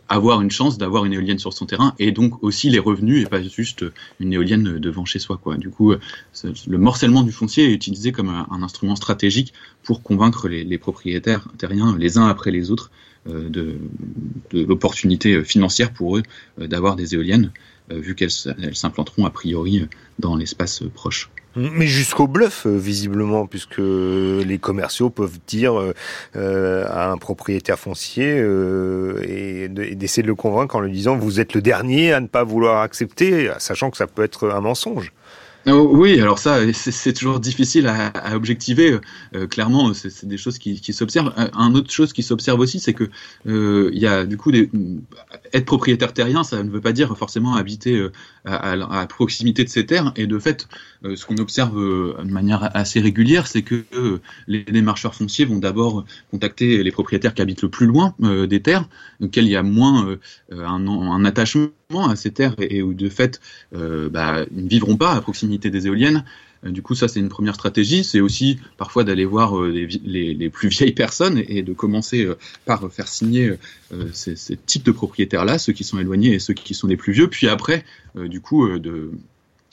avoir 0.08 0.40
une 0.40 0.50
chance 0.50 0.78
d'avoir 0.78 1.04
une 1.04 1.12
éolienne 1.12 1.38
sur 1.38 1.52
son 1.52 1.66
terrain 1.66 1.94
et 1.98 2.12
donc 2.12 2.42
aussi 2.42 2.70
les 2.70 2.78
revenus 2.78 3.24
et 3.24 3.26
pas 3.26 3.42
juste 3.42 3.84
une 4.20 4.32
éolienne 4.32 4.78
devant 4.78 5.04
chez 5.04 5.18
soi. 5.18 5.38
Quoi. 5.42 5.56
Du 5.56 5.70
coup, 5.70 5.92
le 5.92 6.78
morcellement 6.78 7.22
du 7.22 7.32
foncier 7.32 7.64
est 7.64 7.72
utilisé 7.72 8.12
comme 8.12 8.30
un, 8.30 8.46
un 8.50 8.62
instrument 8.62 8.96
stratégique 8.96 9.52
pour 9.82 10.02
convaincre 10.02 10.48
les, 10.48 10.64
les 10.64 10.78
propriétaires 10.78 11.48
terriens, 11.58 11.96
les 11.98 12.05
uns 12.18 12.28
après 12.28 12.50
les 12.50 12.70
autres, 12.70 12.90
euh, 13.28 13.48
de, 13.48 13.78
l'opportunité 14.52 15.42
financière 15.42 15.92
pour 15.92 16.16
eux 16.16 16.22
euh, 16.60 16.68
d'avoir 16.68 16.94
des 16.94 17.14
éoliennes, 17.14 17.50
euh, 17.90 17.98
vu 17.98 18.14
qu'elles 18.14 18.30
s'implanteront 18.30 19.26
a 19.26 19.30
priori 19.30 19.88
dans 20.18 20.36
l'espace 20.36 20.82
proche. 20.94 21.30
Mais 21.56 21.86
jusqu'au 21.86 22.28
bluff, 22.28 22.66
visiblement, 22.66 23.46
puisque 23.46 23.78
les 23.78 24.58
commerciaux 24.60 25.08
peuvent 25.08 25.38
dire 25.46 25.72
à 26.34 27.10
un 27.10 27.16
propriétaire 27.16 27.78
foncier 27.78 28.44
et 29.26 29.68
d'essayer 29.70 30.22
de 30.22 30.28
le 30.28 30.34
convaincre 30.34 30.76
en 30.76 30.80
lui 30.80 30.92
disant 30.92 31.16
vous 31.16 31.40
êtes 31.40 31.54
le 31.54 31.62
dernier 31.62 32.12
à 32.12 32.20
ne 32.20 32.26
pas 32.26 32.44
vouloir 32.44 32.82
accepter, 32.82 33.50
sachant 33.56 33.90
que 33.90 33.96
ça 33.96 34.06
peut 34.06 34.22
être 34.22 34.50
un 34.50 34.60
mensonge. 34.60 35.14
Oh, 35.68 35.88
oui, 35.90 36.20
alors 36.20 36.38
ça, 36.38 36.60
c'est 36.72 37.12
toujours 37.12 37.40
difficile 37.40 37.88
à, 37.88 38.36
objectiver. 38.36 39.00
Euh, 39.34 39.48
clairement, 39.48 39.92
c'est 39.94 40.24
des 40.24 40.36
choses 40.38 40.58
qui, 40.58 40.92
s'observent. 40.92 41.32
Un 41.36 41.74
autre 41.74 41.90
chose 41.90 42.12
qui 42.12 42.22
s'observe 42.22 42.60
aussi, 42.60 42.78
c'est 42.78 42.94
que 42.94 43.10
euh, 43.48 43.90
il 43.92 43.98
y 43.98 44.06
a 44.06 44.24
du 44.26 44.36
coup 44.36 44.52
des, 44.52 44.70
être 45.52 45.64
propriétaire 45.64 46.12
terrien, 46.12 46.44
ça 46.44 46.62
ne 46.62 46.70
veut 46.70 46.80
pas 46.80 46.92
dire 46.92 47.18
forcément 47.18 47.56
habiter 47.56 47.96
euh, 47.96 48.12
à, 48.44 49.00
à, 49.00 49.06
proximité 49.08 49.64
de 49.64 49.68
ces 49.68 49.86
terres. 49.86 50.12
Et 50.14 50.28
de 50.28 50.38
fait, 50.38 50.68
euh, 51.04 51.16
ce 51.16 51.26
qu'on 51.26 51.36
observe 51.36 51.78
euh, 51.78 52.16
de 52.22 52.30
manière 52.30 52.70
assez 52.76 53.00
régulière, 53.00 53.46
c'est 53.46 53.62
que 53.62 53.84
euh, 53.94 54.20
les 54.46 54.64
démarcheurs 54.64 55.14
fonciers 55.14 55.44
vont 55.44 55.58
d'abord 55.58 56.04
contacter 56.30 56.82
les 56.82 56.90
propriétaires 56.90 57.34
qui 57.34 57.42
habitent 57.42 57.62
le 57.62 57.70
plus 57.70 57.86
loin 57.86 58.14
des 58.20 58.62
terres, 58.62 58.88
auxquels 59.20 59.44
il 59.44 59.50
y 59.50 59.56
a 59.56 59.62
moins 59.62 60.16
un, 60.50 60.86
un 60.86 61.24
attachement 61.24 61.68
à 61.94 62.16
ces 62.16 62.32
terres 62.32 62.54
et, 62.58 62.82
où 62.82 62.94
de 62.94 63.08
fait 63.08 63.40
euh, 63.74 64.08
bah, 64.08 64.44
ils 64.54 64.64
ne 64.64 64.68
vivront 64.68 64.96
pas 64.96 65.12
à 65.12 65.20
proximité 65.20 65.70
des 65.70 65.86
éoliennes. 65.86 66.24
Euh, 66.64 66.70
du 66.70 66.82
coup, 66.82 66.96
ça 66.96 67.06
c'est 67.06 67.20
une 67.20 67.28
première 67.28 67.54
stratégie. 67.54 68.02
C'est 68.02 68.20
aussi 68.20 68.58
parfois 68.76 69.04
d'aller 69.04 69.24
voir 69.24 69.58
euh, 69.58 69.70
les, 69.70 70.50
plus 70.50 70.68
vieilles 70.76 70.92
personnes 70.92 71.42
et, 71.46 71.62
de 71.62 71.72
commencer 71.72 72.28
par 72.64 72.90
faire 72.92 73.08
signer 73.08 73.52
ces, 74.12 74.56
types 74.56 74.84
de 74.84 74.90
propriétaires-là, 74.90 75.58
ceux 75.58 75.72
qui 75.72 75.84
sont 75.84 75.98
éloignés 75.98 76.34
et 76.34 76.38
ceux 76.38 76.54
qui 76.54 76.74
sont 76.74 76.88
les 76.88 76.96
plus 76.96 77.12
vieux. 77.12 77.28
Puis 77.28 77.48
après, 77.48 77.84
du 78.16 78.40
coup, 78.40 78.68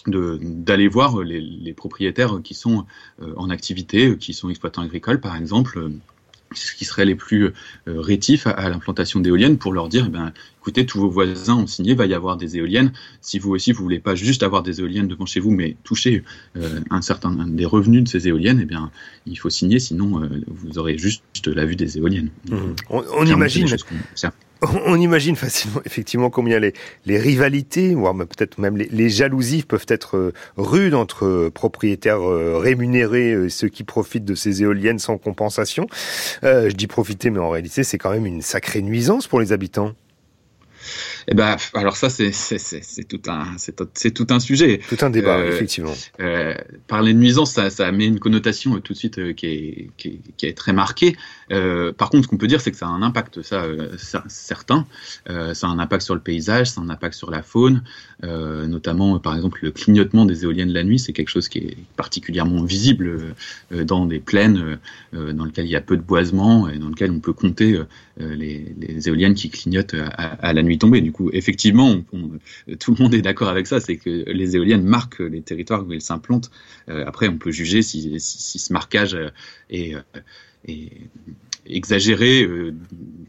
d'aller 0.05 0.87
voir 0.87 1.21
les, 1.21 1.73
propriétaires 1.73 2.41
qui 2.43 2.53
sont 2.53 2.85
en 3.35 3.49
activité, 3.49 4.17
qui 4.17 4.33
sont 4.33 4.49
exploitants 4.49 4.81
agricoles 4.83 5.19
par 5.19 5.35
exemple, 5.35 5.91
qui 6.53 6.85
seraient 6.85 7.05
les 7.05 7.15
plus 7.15 7.45
euh, 7.45 7.51
rétifs 7.87 8.47
à, 8.47 8.51
à 8.51 8.69
l'implantation 8.69 9.19
d'éoliennes 9.19 9.57
pour 9.57 9.73
leur 9.73 9.89
dire, 9.89 10.05
eh 10.07 10.09
ben, 10.09 10.33
écoutez, 10.61 10.85
tous 10.85 10.99
vos 10.99 11.09
voisins 11.09 11.55
ont 11.57 11.67
signé, 11.67 11.93
va 11.93 12.05
y 12.05 12.13
avoir 12.13 12.37
des 12.37 12.57
éoliennes. 12.57 12.91
Si 13.21 13.39
vous 13.39 13.51
aussi, 13.51 13.71
vous 13.71 13.83
voulez 13.83 13.99
pas 13.99 14.15
juste 14.15 14.43
avoir 14.43 14.63
des 14.63 14.79
éoliennes 14.79 15.07
devant 15.07 15.25
chez 15.25 15.39
vous, 15.39 15.51
mais 15.51 15.75
toucher 15.83 16.23
un 16.89 17.01
certain 17.01 17.31
des 17.47 17.65
revenus 17.65 18.03
de 18.03 18.07
ces 18.07 18.27
éoliennes, 18.27 18.59
eh 18.61 18.65
bien, 18.65 18.91
il 19.25 19.37
faut 19.37 19.49
signer, 19.49 19.79
sinon 19.79 20.29
vous 20.47 20.77
aurez 20.77 20.97
juste 20.97 21.47
la 21.47 21.65
vue 21.65 21.75
des 21.75 21.97
éoliennes. 21.97 22.29
Mmh. 22.49 22.55
On, 22.89 23.25
imagine. 23.25 23.67
On 24.85 24.99
imagine 24.99 25.35
facilement, 25.35 25.81
effectivement, 25.85 26.29
combien 26.29 26.59
les, 26.59 26.73
les 27.05 27.17
rivalités, 27.17 27.95
voire 27.95 28.15
peut-être 28.15 28.57
même 28.57 28.77
les, 28.77 29.09
jalousies 29.09 29.63
peuvent 29.63 29.85
être 29.87 30.17
euh, 30.17 30.33
rudes 30.57 30.93
entre 30.93 31.25
euh, 31.25 31.49
propriétaires 31.49 32.21
euh, 32.21 32.57
rémunérés, 32.57 33.49
ceux 33.49 33.67
qui 33.67 33.83
profitent 33.83 34.25
de 34.25 34.35
ces 34.35 34.63
éoliennes 34.63 34.99
sans 34.99 35.17
compensation. 35.17 35.87
je 36.41 36.73
dis 36.73 36.87
profiter, 36.87 37.29
mais 37.29 37.39
en 37.39 37.49
réalité, 37.49 37.83
c'est 37.83 37.97
quand 37.97 38.11
même 38.11 38.25
une 38.25 38.41
sacrée 38.41 38.81
nuisance 38.81 39.27
pour 39.27 39.39
les 39.39 39.51
habitants. 39.51 39.93
Eh 41.27 41.33
ben, 41.33 41.55
alors 41.73 41.95
ça, 41.95 42.09
c'est 42.09 42.31
tout 43.07 43.21
un 43.27 43.45
c'est 43.57 44.11
tout 44.11 44.27
un 44.29 44.39
sujet. 44.39 44.79
Tout 44.89 44.97
un 45.01 45.09
débat, 45.09 45.37
euh, 45.37 45.49
effectivement. 45.49 45.93
Euh, 46.19 46.53
parler 46.87 47.13
de 47.13 47.19
nuisance, 47.19 47.53
ça, 47.53 47.69
ça 47.69 47.91
met 47.91 48.05
une 48.05 48.19
connotation 48.19 48.75
euh, 48.75 48.79
tout 48.79 48.93
de 48.93 48.97
suite 48.97 49.33
qui, 49.35 49.45
est, 49.45 49.89
qui, 49.97 50.19
qui, 50.37 50.45
est, 50.45 50.57
très 50.57 50.73
marquée. 50.73 51.15
Euh, 51.51 51.91
par 51.91 52.09
contre, 52.09 52.25
ce 52.25 52.27
qu'on 52.29 52.37
peut 52.37 52.47
dire, 52.47 52.61
c'est 52.61 52.71
que 52.71 52.77
ça 52.77 52.87
a 52.87 52.89
un 52.89 53.01
impact, 53.01 53.41
ça, 53.41 53.65
ça 53.97 54.23
certain. 54.27 54.85
ça 55.27 55.67
a 55.67 55.69
un 55.69 55.79
impact 55.79 56.03
sur 56.03 56.15
le 56.15 56.21
paysage, 56.21 56.71
ça 56.71 56.81
a 56.81 56.83
un 56.83 56.89
impact 56.89 57.15
sur 57.15 57.31
la 57.31 57.43
faune, 57.43 57.83
notamment, 58.21 59.19
par 59.19 59.35
exemple, 59.35 59.59
le 59.63 59.71
clignotement 59.71 60.25
des 60.25 60.43
éoliennes 60.43 60.71
la 60.71 60.83
nuit, 60.83 60.99
c'est 60.99 61.13
quelque 61.13 61.29
chose 61.29 61.47
qui 61.47 61.59
est 61.59 61.77
particulièrement 61.95 62.63
visible 62.63 63.35
dans 63.71 64.05
des 64.05 64.19
plaines 64.19 64.79
dans 65.13 65.45
lesquelles 65.45 65.65
il 65.65 65.71
y 65.71 65.75
a 65.75 65.81
peu 65.81 65.97
de 65.97 66.01
boisement 66.01 66.69
et 66.69 66.77
dans 66.77 66.89
lesquelles 66.89 67.11
on 67.11 67.19
peut 67.19 67.33
compter 67.33 67.79
les, 68.17 69.07
éoliennes 69.07 69.33
qui 69.33 69.49
clignotent 69.49 69.95
à, 69.95 70.53
la 70.53 70.63
nuit 70.63 70.77
tombée. 70.77 71.01
Du 71.01 71.11
coup, 71.11 71.29
effectivement, 71.33 72.01
tout 72.79 72.95
le 72.95 73.03
monde 73.03 73.13
est 73.13 73.21
d'accord 73.21 73.49
avec 73.49 73.67
ça, 73.67 73.79
c'est 73.79 73.97
que 73.97 74.23
les 74.27 74.55
éoliennes 74.55 74.83
marquent 74.83 75.19
les 75.19 75.41
territoires 75.41 75.85
où 75.85 75.93
elles 75.93 76.01
s'implantent. 76.01 76.51
Euh, 76.89 77.03
après, 77.07 77.27
on 77.27 77.37
peut 77.37 77.51
juger 77.51 77.81
si, 77.81 78.19
ce 78.19 78.73
marquage 78.73 79.17
est, 79.69 79.95
exagéré, 81.65 82.43
euh, 82.43 82.73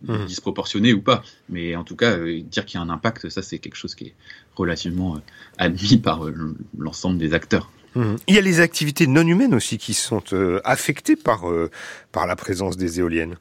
mmh. 0.02 0.26
disproportionné 0.26 0.92
ou 0.92 1.00
pas. 1.00 1.22
Mais 1.48 1.76
en 1.76 1.84
tout 1.84 1.96
cas, 1.96 2.16
euh, 2.16 2.40
dire 2.42 2.66
qu'il 2.66 2.78
y 2.78 2.82
a 2.82 2.84
un 2.84 2.90
impact, 2.90 3.28
ça 3.28 3.42
c'est 3.42 3.58
quelque 3.58 3.76
chose 3.76 3.94
qui 3.94 4.06
est 4.06 4.14
relativement 4.56 5.20
admis 5.58 5.98
par 5.98 6.26
l'ensemble 6.78 7.18
des 7.18 7.34
acteurs. 7.34 7.70
Mmh. 7.94 8.16
Il 8.26 8.34
y 8.34 8.38
a 8.38 8.42
les 8.42 8.60
activités 8.60 9.06
non 9.06 9.26
humaines 9.26 9.54
aussi 9.54 9.78
qui 9.78 9.94
sont 9.94 10.22
affectées 10.64 11.16
par, 11.16 11.44
par 12.12 12.26
la 12.26 12.36
présence 12.36 12.76
des 12.76 13.00
éoliennes. 13.00 13.36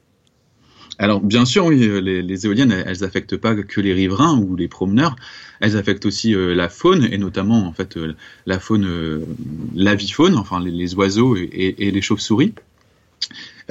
Alors 0.99 1.21
bien 1.21 1.45
sûr, 1.45 1.65
oui, 1.65 1.87
euh, 1.87 1.99
les, 1.99 2.45
éoliennes, 2.45 2.71
elles, 2.71 3.03
affectent 3.03 3.37
pas 3.37 3.55
que 3.55 3.81
les 3.81 3.93
riverains 3.93 4.37
ou 4.37 4.55
les 4.55 4.67
promeneurs, 4.67 5.15
elles 5.59 5.75
affectent 5.75 6.05
aussi 6.05 6.35
euh, 6.35 6.53
la 6.53 6.69
faune 6.69 7.07
et 7.11 7.17
notamment 7.17 7.65
en 7.65 7.73
fait 7.73 7.97
euh, 7.97 8.15
la 8.45 8.59
faune, 8.59 9.25
l'avifaune, 9.73 10.35
enfin 10.35 10.59
les, 10.63 10.95
oiseaux 10.95 11.35
et 11.35 11.91
les 11.91 12.01
chauves-souris. 12.01 12.53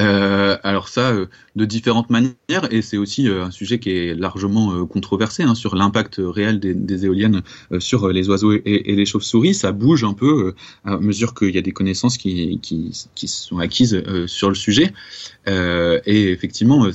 Euh, 0.01 0.57
alors 0.63 0.89
ça, 0.89 1.11
euh, 1.11 1.27
de 1.57 1.65
différentes 1.65 2.11
manières, 2.11 2.35
et 2.71 2.83
c'est 2.83 2.97
aussi 2.97 3.29
euh, 3.29 3.45
un 3.45 3.51
sujet 3.51 3.79
qui 3.79 3.91
est 3.91 4.15
largement 4.15 4.87
controversé 4.87 5.43
hein, 5.43 5.55
sur 5.55 5.77
l'impact 5.77 6.17
réel 6.19 6.61
des, 6.61 7.05
éoliennes 7.05 7.43
sur 7.79 8.09
les 8.09 8.29
oiseaux 8.29 8.53
et, 8.53 8.95
les 8.95 9.07
chauves-souris. 9.07 9.55
Ça 9.55 9.73
bouge 9.73 10.05
un 10.05 10.15
peu 10.15 10.55
à 10.85 10.99
mesure 10.99 11.35
qu'il 11.35 11.55
y 11.55 11.59
a 11.59 11.63
des 11.63 11.73
connaissances 11.73 12.17
qui, 12.17 12.59
qui, 12.61 13.29
sont 13.29 13.59
acquises 13.59 14.03
sur 14.27 14.49
le 14.49 14.55
sujet. 14.55 14.93
et 15.47 16.31
effectivement, 16.31 16.87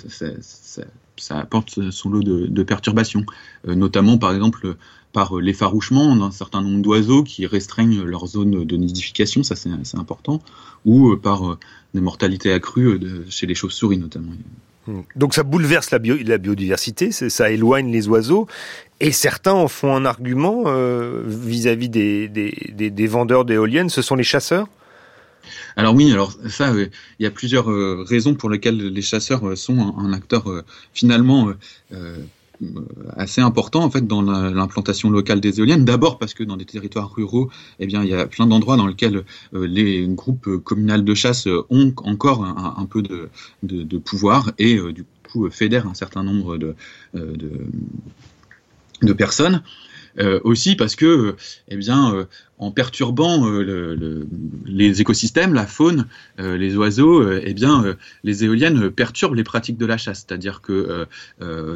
ça, 1.18 1.38
apporte 1.38 1.92
son 1.92 2.10
lot 2.10 2.24
de 2.24 2.64
perturbations, 2.64 3.26
notamment 3.66 4.18
par 4.18 4.34
exemple 4.34 4.76
par 5.14 5.36
l'effarouchement 5.36 6.16
d'un 6.16 6.32
certain 6.32 6.62
nombre 6.62 6.82
d'oiseaux 6.82 7.24
qui 7.24 7.46
restreignent 7.46 8.04
leur 8.04 8.28
zone 8.28 8.66
de 8.66 8.78
nidification, 8.78 9.44
ça 9.44 9.56
c'est 9.56 9.98
important, 9.98 10.42
ou 10.86 11.16
par 11.16 11.58
des 11.94 12.02
mortalités 12.02 12.52
accrues 12.52 13.00
de, 13.00 13.24
chez 13.30 13.48
les 13.48 13.56
chauves-souris 13.56 13.98
notamment. 13.98 14.34
Hmm. 14.88 15.02
Donc 15.16 15.34
ça 15.34 15.44
bouleverse 15.44 15.92
la, 15.92 16.00
la 16.00 16.38
biodiversité, 16.38 17.12
ça 17.12 17.52
éloigne 17.52 17.92
les 17.92 18.08
oiseaux, 18.08 18.48
et 19.00 19.12
certains 19.12 19.54
en 19.54 19.68
font 19.68 19.96
un 19.96 20.06
argument 20.06 20.64
euh, 20.68 21.24
vis-à-vis 21.26 21.90
des, 21.90 22.28
des, 22.30 23.08
vendeurs 23.08 23.46
d'éoliennes, 23.46 23.90
ce 23.90 24.02
sont 24.02 24.16
les 24.16 24.24
chasseurs? 24.24 24.68
Alors 25.76 25.94
oui, 25.94 26.12
alors 26.12 26.34
ça, 26.50 26.72
euh, 26.74 26.88
il 27.20 27.24
y 27.24 27.26
a 27.28 27.32
plusieurs 27.32 27.70
euh, 27.70 28.04
raisons 28.08 28.34
pour 28.34 28.50
lesquelles 28.50 28.78
les 28.78 29.02
chasseurs 29.02 29.58
sont 29.58 29.96
un, 29.98 30.12
acteur 30.14 30.46
finalement 30.94 31.54
euh, 31.94 32.18
assez 33.16 33.42
important 33.42 33.84
en 33.84 33.90
fait 33.90 34.06
dans 34.08 34.22
l'implantation 34.22 35.10
locale 35.10 35.40
des 35.40 35.60
éoliennes. 35.60 35.86
D'abord 35.86 36.18
parce 36.18 36.34
que 36.34 36.44
dans 36.44 36.58
des 36.58 36.66
territoires 36.66 37.14
ruraux, 37.14 37.50
eh 37.80 37.86
bien 37.86 38.04
il 38.04 38.10
y 38.10 38.14
a 38.14 38.26
plein 38.28 38.48
d'endroits 38.48 38.78
dans 38.78 38.88
lesquels 38.88 39.24
euh, 39.54 39.68
les 39.68 40.08
groupes 40.08 40.58
communaux 40.64 40.98
de 40.98 41.14
chasse 41.14 41.48
ont 41.70 41.94
encore 42.04 42.44
un, 42.46 42.86
peu 42.86 43.02
de, 43.02 43.98
pouvoir 43.98 44.52
et 44.58 44.78
euh, 44.78 44.94
du 44.94 45.06
coup 45.32 45.50
fédèrent 45.50 45.88
un 45.88 45.94
certain 45.94 46.24
nombre 46.24 46.58
de 46.58 46.74
personnes. 49.14 49.62
Euh, 50.20 50.40
aussi 50.44 50.76
parce 50.76 50.96
que, 50.96 51.36
eh 51.68 51.78
bien, 51.78 52.14
euh, 52.14 52.26
en 52.58 52.72
perturbant 52.72 53.48
euh, 53.48 53.62
le, 53.62 54.28
les 54.66 55.00
écosystèmes, 55.00 55.54
la 55.54 55.68
faune, 55.68 56.08
les 56.40 56.76
oiseaux, 56.76 57.32
eh 57.32 57.54
bien, 57.54 57.96
les 58.24 58.44
éoliennes 58.44 58.90
perturbent 58.90 59.36
les 59.36 59.44
pratiques 59.44 59.78
de 59.78 59.86
la 59.86 59.98
chasse. 59.98 60.26
C'est-à-dire 60.28 60.62
que 60.62 61.06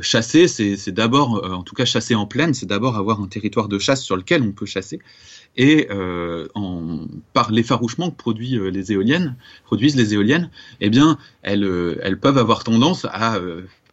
chasser, 0.01 0.47
c'est 0.47 0.91
d'abord, 0.91 1.43
en 1.51 1.61
tout 1.61 1.75
cas 1.75 1.85
chasser 1.85 2.15
en 2.15 2.25
plaine, 2.25 2.53
c'est 2.53 2.65
d'abord 2.65 2.97
avoir 2.97 3.21
un 3.21 3.27
territoire 3.27 3.67
de 3.67 3.77
chasse 3.77 4.01
sur 4.01 4.17
lequel 4.17 4.41
on 4.41 4.51
peut 4.51 4.65
chasser. 4.65 4.99
Et 5.55 5.87
en, 6.55 7.01
par 7.33 7.51
l'effarouchement 7.51 8.09
que 8.09 8.17
produit, 8.17 8.57
les 8.71 8.91
éoliennes, 8.91 9.35
produisent 9.65 9.95
les 9.95 10.15
éoliennes, 10.15 10.49
eh 10.79 10.89
bien, 10.89 11.19
elles, 11.43 11.99
elles 12.01 12.19
peuvent 12.19 12.39
avoir 12.39 12.63
tendance 12.63 13.05
à 13.05 13.39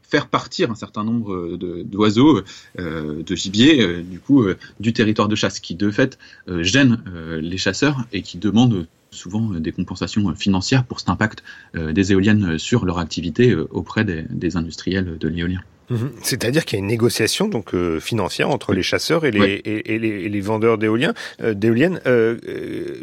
faire 0.08 0.26
partir 0.26 0.70
un 0.70 0.74
certain 0.74 1.04
nombre 1.04 1.56
d'oiseaux, 1.84 2.42
euh, 2.78 3.22
de 3.22 3.36
gibier, 3.36 3.82
euh, 3.82 4.02
du 4.02 4.18
coup, 4.18 4.42
euh, 4.42 4.56
du 4.80 4.92
territoire 4.92 5.28
de 5.28 5.34
chasse, 5.34 5.60
qui 5.60 5.74
de 5.74 5.90
fait 5.90 6.18
gêne 6.48 6.98
les 7.40 7.58
chasseurs 7.58 8.04
et 8.12 8.22
qui 8.22 8.38
demandent 8.38 8.86
souvent 9.10 9.50
des 9.50 9.72
compensations 9.72 10.34
financières 10.34 10.84
pour 10.84 11.00
cet 11.00 11.08
impact 11.08 11.42
des 11.74 12.12
éoliennes 12.12 12.58
sur 12.58 12.84
leur 12.84 12.98
activité 12.98 13.54
auprès 13.54 14.04
des, 14.04 14.56
industriels 14.56 15.18
de 15.18 15.28
l'éolien. 15.28 15.60
Mhm. 15.90 16.10
C'est-à-dire 16.22 16.64
qu'il 16.64 16.78
y 16.78 16.80
a 16.80 16.82
une 16.82 16.88
négociation 16.88 17.48
donc 17.48 17.74
financière 18.00 18.50
entre 18.50 18.72
les 18.72 18.82
chasseurs 18.82 19.24
et 19.24 19.30
les, 19.30 19.62
et, 19.64 19.98
les, 19.98 20.40
vendeurs 20.40 20.78
d'éoliennes. 20.78 21.14
d'éoliennes 21.54 22.00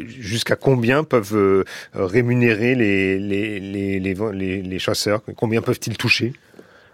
Jusqu'à 0.06 0.56
combien 0.56 1.04
peuvent 1.04 1.64
rémunérer 1.94 2.74
les, 2.74 3.18
les, 3.18 4.00
les, 4.00 4.78
chasseurs? 4.78 5.22
Combien 5.36 5.62
peuvent-ils 5.62 5.96
toucher? 5.96 6.32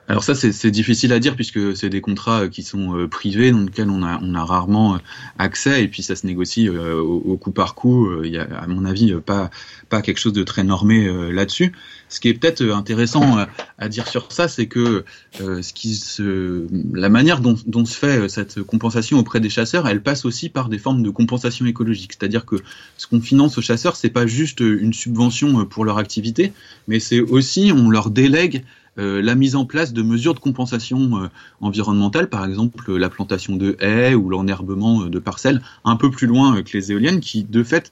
Alors 0.09 0.25
ça, 0.25 0.35
c'est 0.35 0.71
difficile 0.71 1.12
à 1.12 1.21
dire 1.21 1.37
puisque 1.37 1.76
c'est 1.76 1.88
des 1.88 2.00
contrats 2.00 2.42
euh, 2.42 2.49
qui 2.49 2.64
sont 2.64 2.97
euh, 2.97 3.06
privés, 3.06 3.52
dans 3.52 3.61
lesquels 3.61 3.88
on 3.88 4.02
a, 4.02 4.18
on 4.21 4.35
a 4.35 4.44
rarement 4.44 4.97
euh, 4.97 4.99
accès, 5.38 5.85
et 5.85 5.88
puis 5.88 6.02
ça 6.02 6.16
se 6.16 6.26
négocie 6.26 6.68
au, 6.68 7.37
coup 7.37 7.52
par 7.52 7.75
coup. 7.75 8.23
Il 8.25 8.32
y 8.32 8.38
a, 8.38 8.42
à 8.42 8.66
mon 8.66 8.85
avis, 8.85 9.14
pas, 9.25 9.50
pas 9.88 10.02
quelque 10.02 10.18
chose 10.18 10.32
de 10.32 10.42
très 10.42 10.64
normé 10.64 11.11
là-dessus. 11.32 11.73
Ce 12.09 12.21
qui 12.21 12.28
est 12.28 12.35
peut-être 12.35 12.62
intéressant 12.62 13.38
à 13.78 13.88
dire 13.88 14.06
sur 14.06 14.30
ça, 14.32 14.49
c'est 14.49 14.66
que 14.66 15.04
ce 15.38 15.73
qui 15.73 15.94
se, 15.94 16.66
la 16.92 17.09
manière 17.09 17.40
dont, 17.40 17.56
dont 17.66 17.85
se 17.85 17.97
fait 17.97 18.28
cette 18.28 18.62
compensation 18.62 19.18
auprès 19.18 19.40
des 19.40 19.50
chasseurs, 19.50 19.88
elle 19.88 20.02
passe 20.02 20.25
aussi 20.25 20.49
par 20.49 20.68
des 20.68 20.78
formes 20.78 21.02
de 21.02 21.11
compensation 21.11 21.66
écologique. 21.66 22.12
C'est-à-dire 22.12 22.44
que 22.44 22.56
ce 22.99 23.06
qu'on 23.06 23.21
finance 23.21 23.59
aux 23.59 23.62
chasseurs, 23.62 23.97
c'est 23.97 24.11
pas 24.11 24.26
juste 24.26 24.61
une 24.61 24.92
subvention 24.92 25.64
pour 25.64 25.85
leur 25.85 25.99
activité, 25.99 26.52
mais 26.87 27.00
c'est 27.00 27.21
aussi 27.21 27.73
on 27.75 27.88
leur 27.88 28.11
délègue 28.11 28.64
la 28.97 29.35
mise 29.35 29.57
en 29.57 29.65
place 29.65 29.93
de 29.93 30.03
mesures 30.03 30.35
de 30.35 30.39
compensation 30.39 31.23
euh, 31.23 31.29
environnementale, 31.61 32.29
par 32.29 32.45
exemple 32.45 32.95
la 32.95 33.09
plantation 33.09 33.57
de 33.57 33.77
haies 33.81 34.15
ou 34.15 34.29
l'enherbement 34.29 35.03
euh, 35.03 35.09
de 35.09 35.19
parcelles 35.19 35.63
un 35.85 35.97
peu 35.97 36.11
plus 36.11 36.27
loin 36.27 36.63
que 36.63 36.77
les 36.77 36.93
éoliennes, 36.93 37.21
qui 37.21 37.45
de 37.45 37.63
fait 37.63 37.91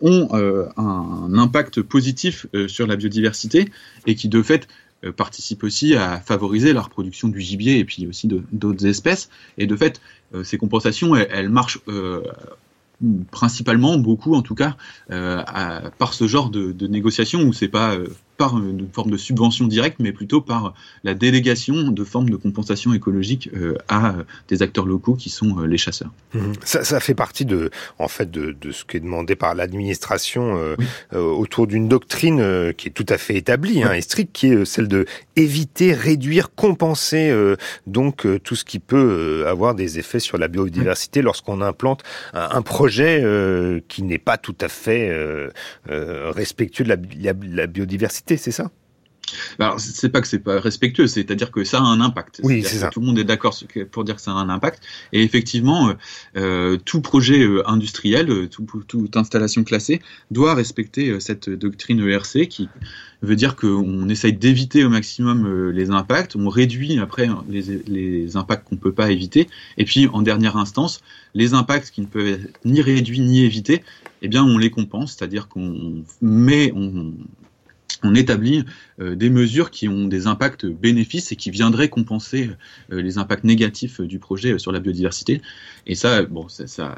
ont 0.00 0.28
un, 0.76 1.38
impact 1.38 1.80
positif 1.80 2.46
sur 2.66 2.88
la 2.88 2.96
biodiversité 2.96 3.70
et 4.04 4.16
qui 4.16 4.28
de 4.28 4.42
fait 4.42 4.66
participent 5.16 5.62
aussi 5.62 5.94
à 5.94 6.18
favoriser 6.18 6.72
la 6.72 6.82
reproduction 6.82 7.28
du 7.28 7.40
gibier 7.40 7.78
et 7.78 7.84
puis 7.84 8.06
aussi 8.08 8.28
d'autres 8.28 8.84
espèces. 8.84 9.30
Et 9.56 9.66
de 9.66 9.76
fait, 9.76 10.00
ces 10.42 10.58
compensations, 10.58 11.14
elles, 11.14 11.48
marchent 11.50 11.78
principalement, 13.30 13.96
beaucoup 13.96 14.34
en 14.34 14.42
tout 14.42 14.56
cas, 14.56 14.76
par 15.06 16.14
ce 16.14 16.26
genre 16.26 16.50
de, 16.50 16.72
de 16.72 16.86
négociation 16.88 17.42
où 17.42 17.52
c'est 17.52 17.68
pas 17.68 17.96
par 18.36 18.58
une 18.58 18.88
forme 18.92 19.10
de 19.10 19.16
subvention 19.16 19.66
directe, 19.66 19.98
mais 20.00 20.12
plutôt 20.12 20.40
par 20.40 20.74
la 21.04 21.14
délégation 21.14 21.88
de 21.88 22.04
formes 22.04 22.30
de 22.30 22.36
compensation 22.36 22.92
écologique 22.92 23.50
euh, 23.54 23.76
à 23.88 24.16
des 24.48 24.62
acteurs 24.62 24.86
locaux 24.86 25.14
qui 25.14 25.30
sont 25.30 25.60
les 25.60 25.78
chasseurs. 25.78 26.10
Mmh. 26.34 26.40
Ça, 26.64 26.84
ça, 26.84 27.00
fait 27.00 27.14
partie 27.14 27.44
de, 27.44 27.70
en 27.98 28.08
fait, 28.08 28.30
de, 28.30 28.56
de 28.60 28.72
ce 28.72 28.84
qui 28.84 28.96
est 28.96 29.00
demandé 29.00 29.36
par 29.36 29.54
l'administration 29.54 30.74
autour 31.12 31.66
d'une 31.66 31.88
doctrine 31.88 32.72
qui 32.76 32.88
est 32.88 32.92
tout 32.92 33.06
à 33.08 33.18
fait 33.18 33.36
établie 33.36 33.82
hein, 33.82 33.92
et 33.92 34.00
stricte, 34.00 34.32
qui 34.32 34.48
est 34.48 34.64
celle 34.64 34.88
de 34.88 35.06
éviter, 35.36 35.92
réduire, 35.92 36.54
compenser 36.54 37.32
donc 37.86 38.26
tout 38.42 38.56
ce 38.56 38.64
qui 38.64 38.78
peut 38.78 39.44
avoir 39.46 39.74
des 39.74 39.98
effets 39.98 40.20
sur 40.20 40.38
la 40.38 40.48
biodiversité 40.48 41.22
lorsqu'on 41.22 41.60
implante 41.60 42.02
un, 42.32 42.62
projet 42.62 43.82
qui 43.88 44.02
n'est 44.02 44.18
pas 44.18 44.38
tout 44.38 44.56
à 44.60 44.68
fait 44.68 45.12
respectueux 45.86 46.84
de 46.84 46.88
la, 46.88 47.66
biodiversité, 47.66 48.23
c'est 48.26 48.50
ça? 48.50 48.70
Alors, 49.58 49.80
c'est 49.80 50.08
pas 50.08 50.20
que 50.20 50.26
c'est 50.26 50.38
pas 50.38 50.60
respectueux, 50.60 51.06
c'est-à-dire 51.06 51.50
que 51.50 51.64
ça 51.64 51.78
a 51.78 51.82
un 51.82 52.00
impact. 52.00 52.40
Oui, 52.42 52.62
c'est 52.62 52.78
ça. 52.78 52.90
Tout 52.90 53.00
le 53.00 53.06
monde 53.06 53.18
est 53.18 53.24
d'accord 53.24 53.56
pour 53.90 54.04
dire 54.04 54.16
que 54.16 54.22
ça 54.22 54.32
a 54.32 54.34
un 54.34 54.48
impact. 54.48 54.82
Et 55.12 55.22
effectivement, 55.22 55.88
euh, 55.88 55.94
euh, 56.36 56.76
tout 56.76 57.00
projet 57.00 57.42
euh, 57.42 57.68
industriel, 57.68 58.48
toute 58.48 59.16
installation 59.16 59.64
classée, 59.64 60.00
doit 60.30 60.54
respecter 60.54 61.18
cette 61.20 61.48
doctrine 61.48 62.06
ERC 62.06 62.48
qui 62.48 62.68
veut 63.22 63.36
dire 63.36 63.56
qu'on 63.56 64.08
essaye 64.08 64.34
d'éviter 64.34 64.84
au 64.84 64.90
maximum 64.90 65.70
les 65.70 65.90
impacts, 65.90 66.36
on 66.36 66.48
réduit 66.48 66.98
après 66.98 67.28
les, 67.48 67.82
les 67.86 68.36
impacts 68.36 68.68
qu'on 68.68 68.76
peut 68.76 68.92
pas 68.92 69.10
éviter, 69.10 69.48
et 69.78 69.84
puis 69.84 70.08
en 70.08 70.20
dernière 70.20 70.58
instance, 70.58 71.00
les 71.34 71.54
impacts 71.54 71.90
qui 71.90 72.02
ne 72.02 72.06
peuvent 72.06 72.26
être 72.26 72.60
ni 72.66 72.82
réduits 72.82 73.20
ni 73.20 73.44
évités, 73.44 73.82
eh 74.20 74.28
bien 74.28 74.44
on 74.44 74.58
les 74.58 74.70
compense, 74.70 75.16
c'est-à-dire 75.16 75.48
qu'on 75.48 76.04
met, 76.20 76.70
on, 76.74 77.14
on 78.04 78.14
établit 78.14 78.64
euh, 79.00 79.14
des 79.16 79.30
mesures 79.30 79.70
qui 79.70 79.88
ont 79.88 80.06
des 80.06 80.26
impacts 80.26 80.66
bénéfices 80.66 81.32
et 81.32 81.36
qui 81.36 81.50
viendraient 81.50 81.88
compenser 81.88 82.50
euh, 82.92 83.02
les 83.02 83.18
impacts 83.18 83.44
négatifs 83.44 84.00
du 84.00 84.18
projet 84.18 84.52
euh, 84.52 84.58
sur 84.58 84.72
la 84.72 84.80
biodiversité. 84.80 85.40
Et 85.86 85.94
ça, 85.94 86.22
bon, 86.22 86.46
ça, 86.48 86.94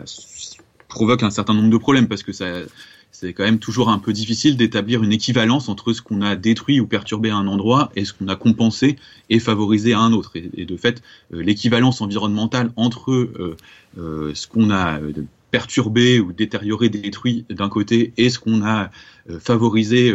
provoque 0.88 1.22
un 1.22 1.30
certain 1.30 1.54
nombre 1.54 1.70
de 1.70 1.78
problèmes 1.78 2.08
parce 2.08 2.22
que 2.22 2.32
c'est 2.32 3.32
quand 3.32 3.44
même 3.44 3.58
toujours 3.58 3.88
un 3.88 3.98
peu 3.98 4.12
difficile 4.12 4.56
d'établir 4.56 5.02
une 5.02 5.12
équivalence 5.12 5.68
entre 5.68 5.92
ce 5.92 6.02
qu'on 6.02 6.22
a 6.22 6.36
détruit 6.36 6.80
ou 6.80 6.86
perturbé 6.86 7.30
à 7.30 7.36
un 7.36 7.46
endroit 7.46 7.90
et 7.96 8.04
ce 8.04 8.12
qu'on 8.12 8.28
a 8.28 8.36
compensé 8.36 8.96
et 9.30 9.38
favorisé 9.40 9.94
à 9.94 10.00
un 10.00 10.12
autre. 10.12 10.32
Et, 10.34 10.64
de 10.64 10.76
fait, 10.76 11.02
l'équivalence 11.30 12.00
environnementale 12.00 12.70
entre 12.76 13.28
ce 13.96 14.46
qu'on 14.46 14.70
a 14.70 15.00
perturbé 15.50 16.20
ou 16.20 16.32
détérioré, 16.32 16.88
détruit 16.88 17.44
d'un 17.50 17.68
côté 17.68 18.12
et 18.16 18.30
ce 18.30 18.38
qu'on 18.38 18.64
a 18.64 18.90
favorisé 19.40 20.14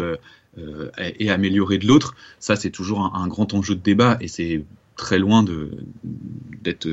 et 0.98 1.30
améliorer 1.30 1.78
de 1.78 1.88
l'autre, 1.88 2.14
ça 2.40 2.56
c'est 2.56 2.72
toujours 2.72 3.02
un, 3.02 3.22
un, 3.22 3.28
grand 3.28 3.54
enjeu 3.54 3.76
de 3.76 3.80
débat 3.80 4.18
et 4.20 4.28
c'est 4.28 4.66
très 5.02 5.18
loin 5.18 5.44
d'être 5.44 6.88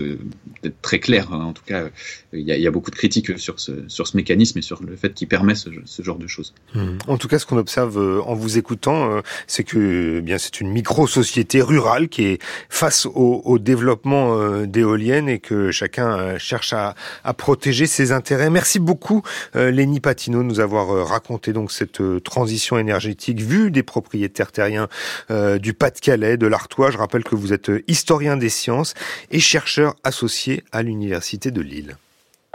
très 0.82 0.98
clair. 0.98 1.28
Hein. 1.30 1.44
En 1.44 1.52
tout 1.52 1.62
cas, 1.64 1.88
il 2.32 2.40
y, 2.40 2.66
a, 2.66 2.70
beaucoup 2.70 2.90
de 2.90 2.96
critiques 2.96 3.38
sur 3.38 3.60
ce, 3.60 4.16
mécanisme 4.16 4.58
et 4.58 4.62
sur 4.62 4.82
le 4.82 4.96
fait 4.96 5.12
qu'il 5.12 5.28
permet 5.28 5.54
ce, 5.54 5.70
genre 6.02 6.18
de 6.18 6.26
choses. 6.26 6.54
Mmh. 6.74 6.98
En 7.06 7.18
tout 7.18 7.28
cas, 7.28 7.38
ce 7.38 7.44
qu'on 7.44 7.58
observe 7.58 7.98
euh, 7.98 8.22
en 8.22 8.34
vous 8.34 8.56
écoutant, 8.56 9.10
euh, 9.10 9.20
c'est 9.46 9.64
que 9.64 10.22
eh 10.26 10.38
c'est 10.38 10.60
une 10.60 10.70
micro-société 10.70 11.60
rurale 11.60 12.08
qui 12.08 12.24
est 12.24 12.42
face 12.70 13.06
au, 13.06 13.58
développement 13.58 14.38
euh, 14.38 14.66
d'éoliennes 14.66 15.28
et 15.28 15.38
que 15.38 15.70
chacun 15.70 16.38
cherche 16.38 16.72
à, 16.72 16.94
protéger 17.36 17.86
ses 17.86 18.12
intérêts. 18.12 18.48
Merci 18.48 18.78
beaucoup, 18.78 19.22
Lénie 19.54 20.00
Patino, 20.00 20.38
de 20.38 20.44
nous 20.44 20.60
avoir 20.60 21.06
raconté 21.06 21.52
donc 21.52 21.70
cette 21.72 22.00
transition 22.24 22.78
énergétique 22.78 23.40
vue 23.40 23.70
des 23.70 23.82
propriétaires 23.82 24.50
terriens 24.50 24.88
du 25.28 25.74
Pas-de-Calais, 25.74 26.36
de 26.36 26.46
l'Artois. 26.46 26.90
Je 26.90 26.98
rappelle 26.98 27.24
que 27.24 27.34
vous 27.34 27.52
êtes 27.52 27.70
historien 27.98 28.36
des 28.36 28.48
sciences 28.48 28.94
et 29.32 29.40
chercheur 29.40 29.96
associé 30.04 30.62
à 30.70 30.82
l'Université 30.82 31.50
de 31.50 31.60
Lille. 31.60 31.96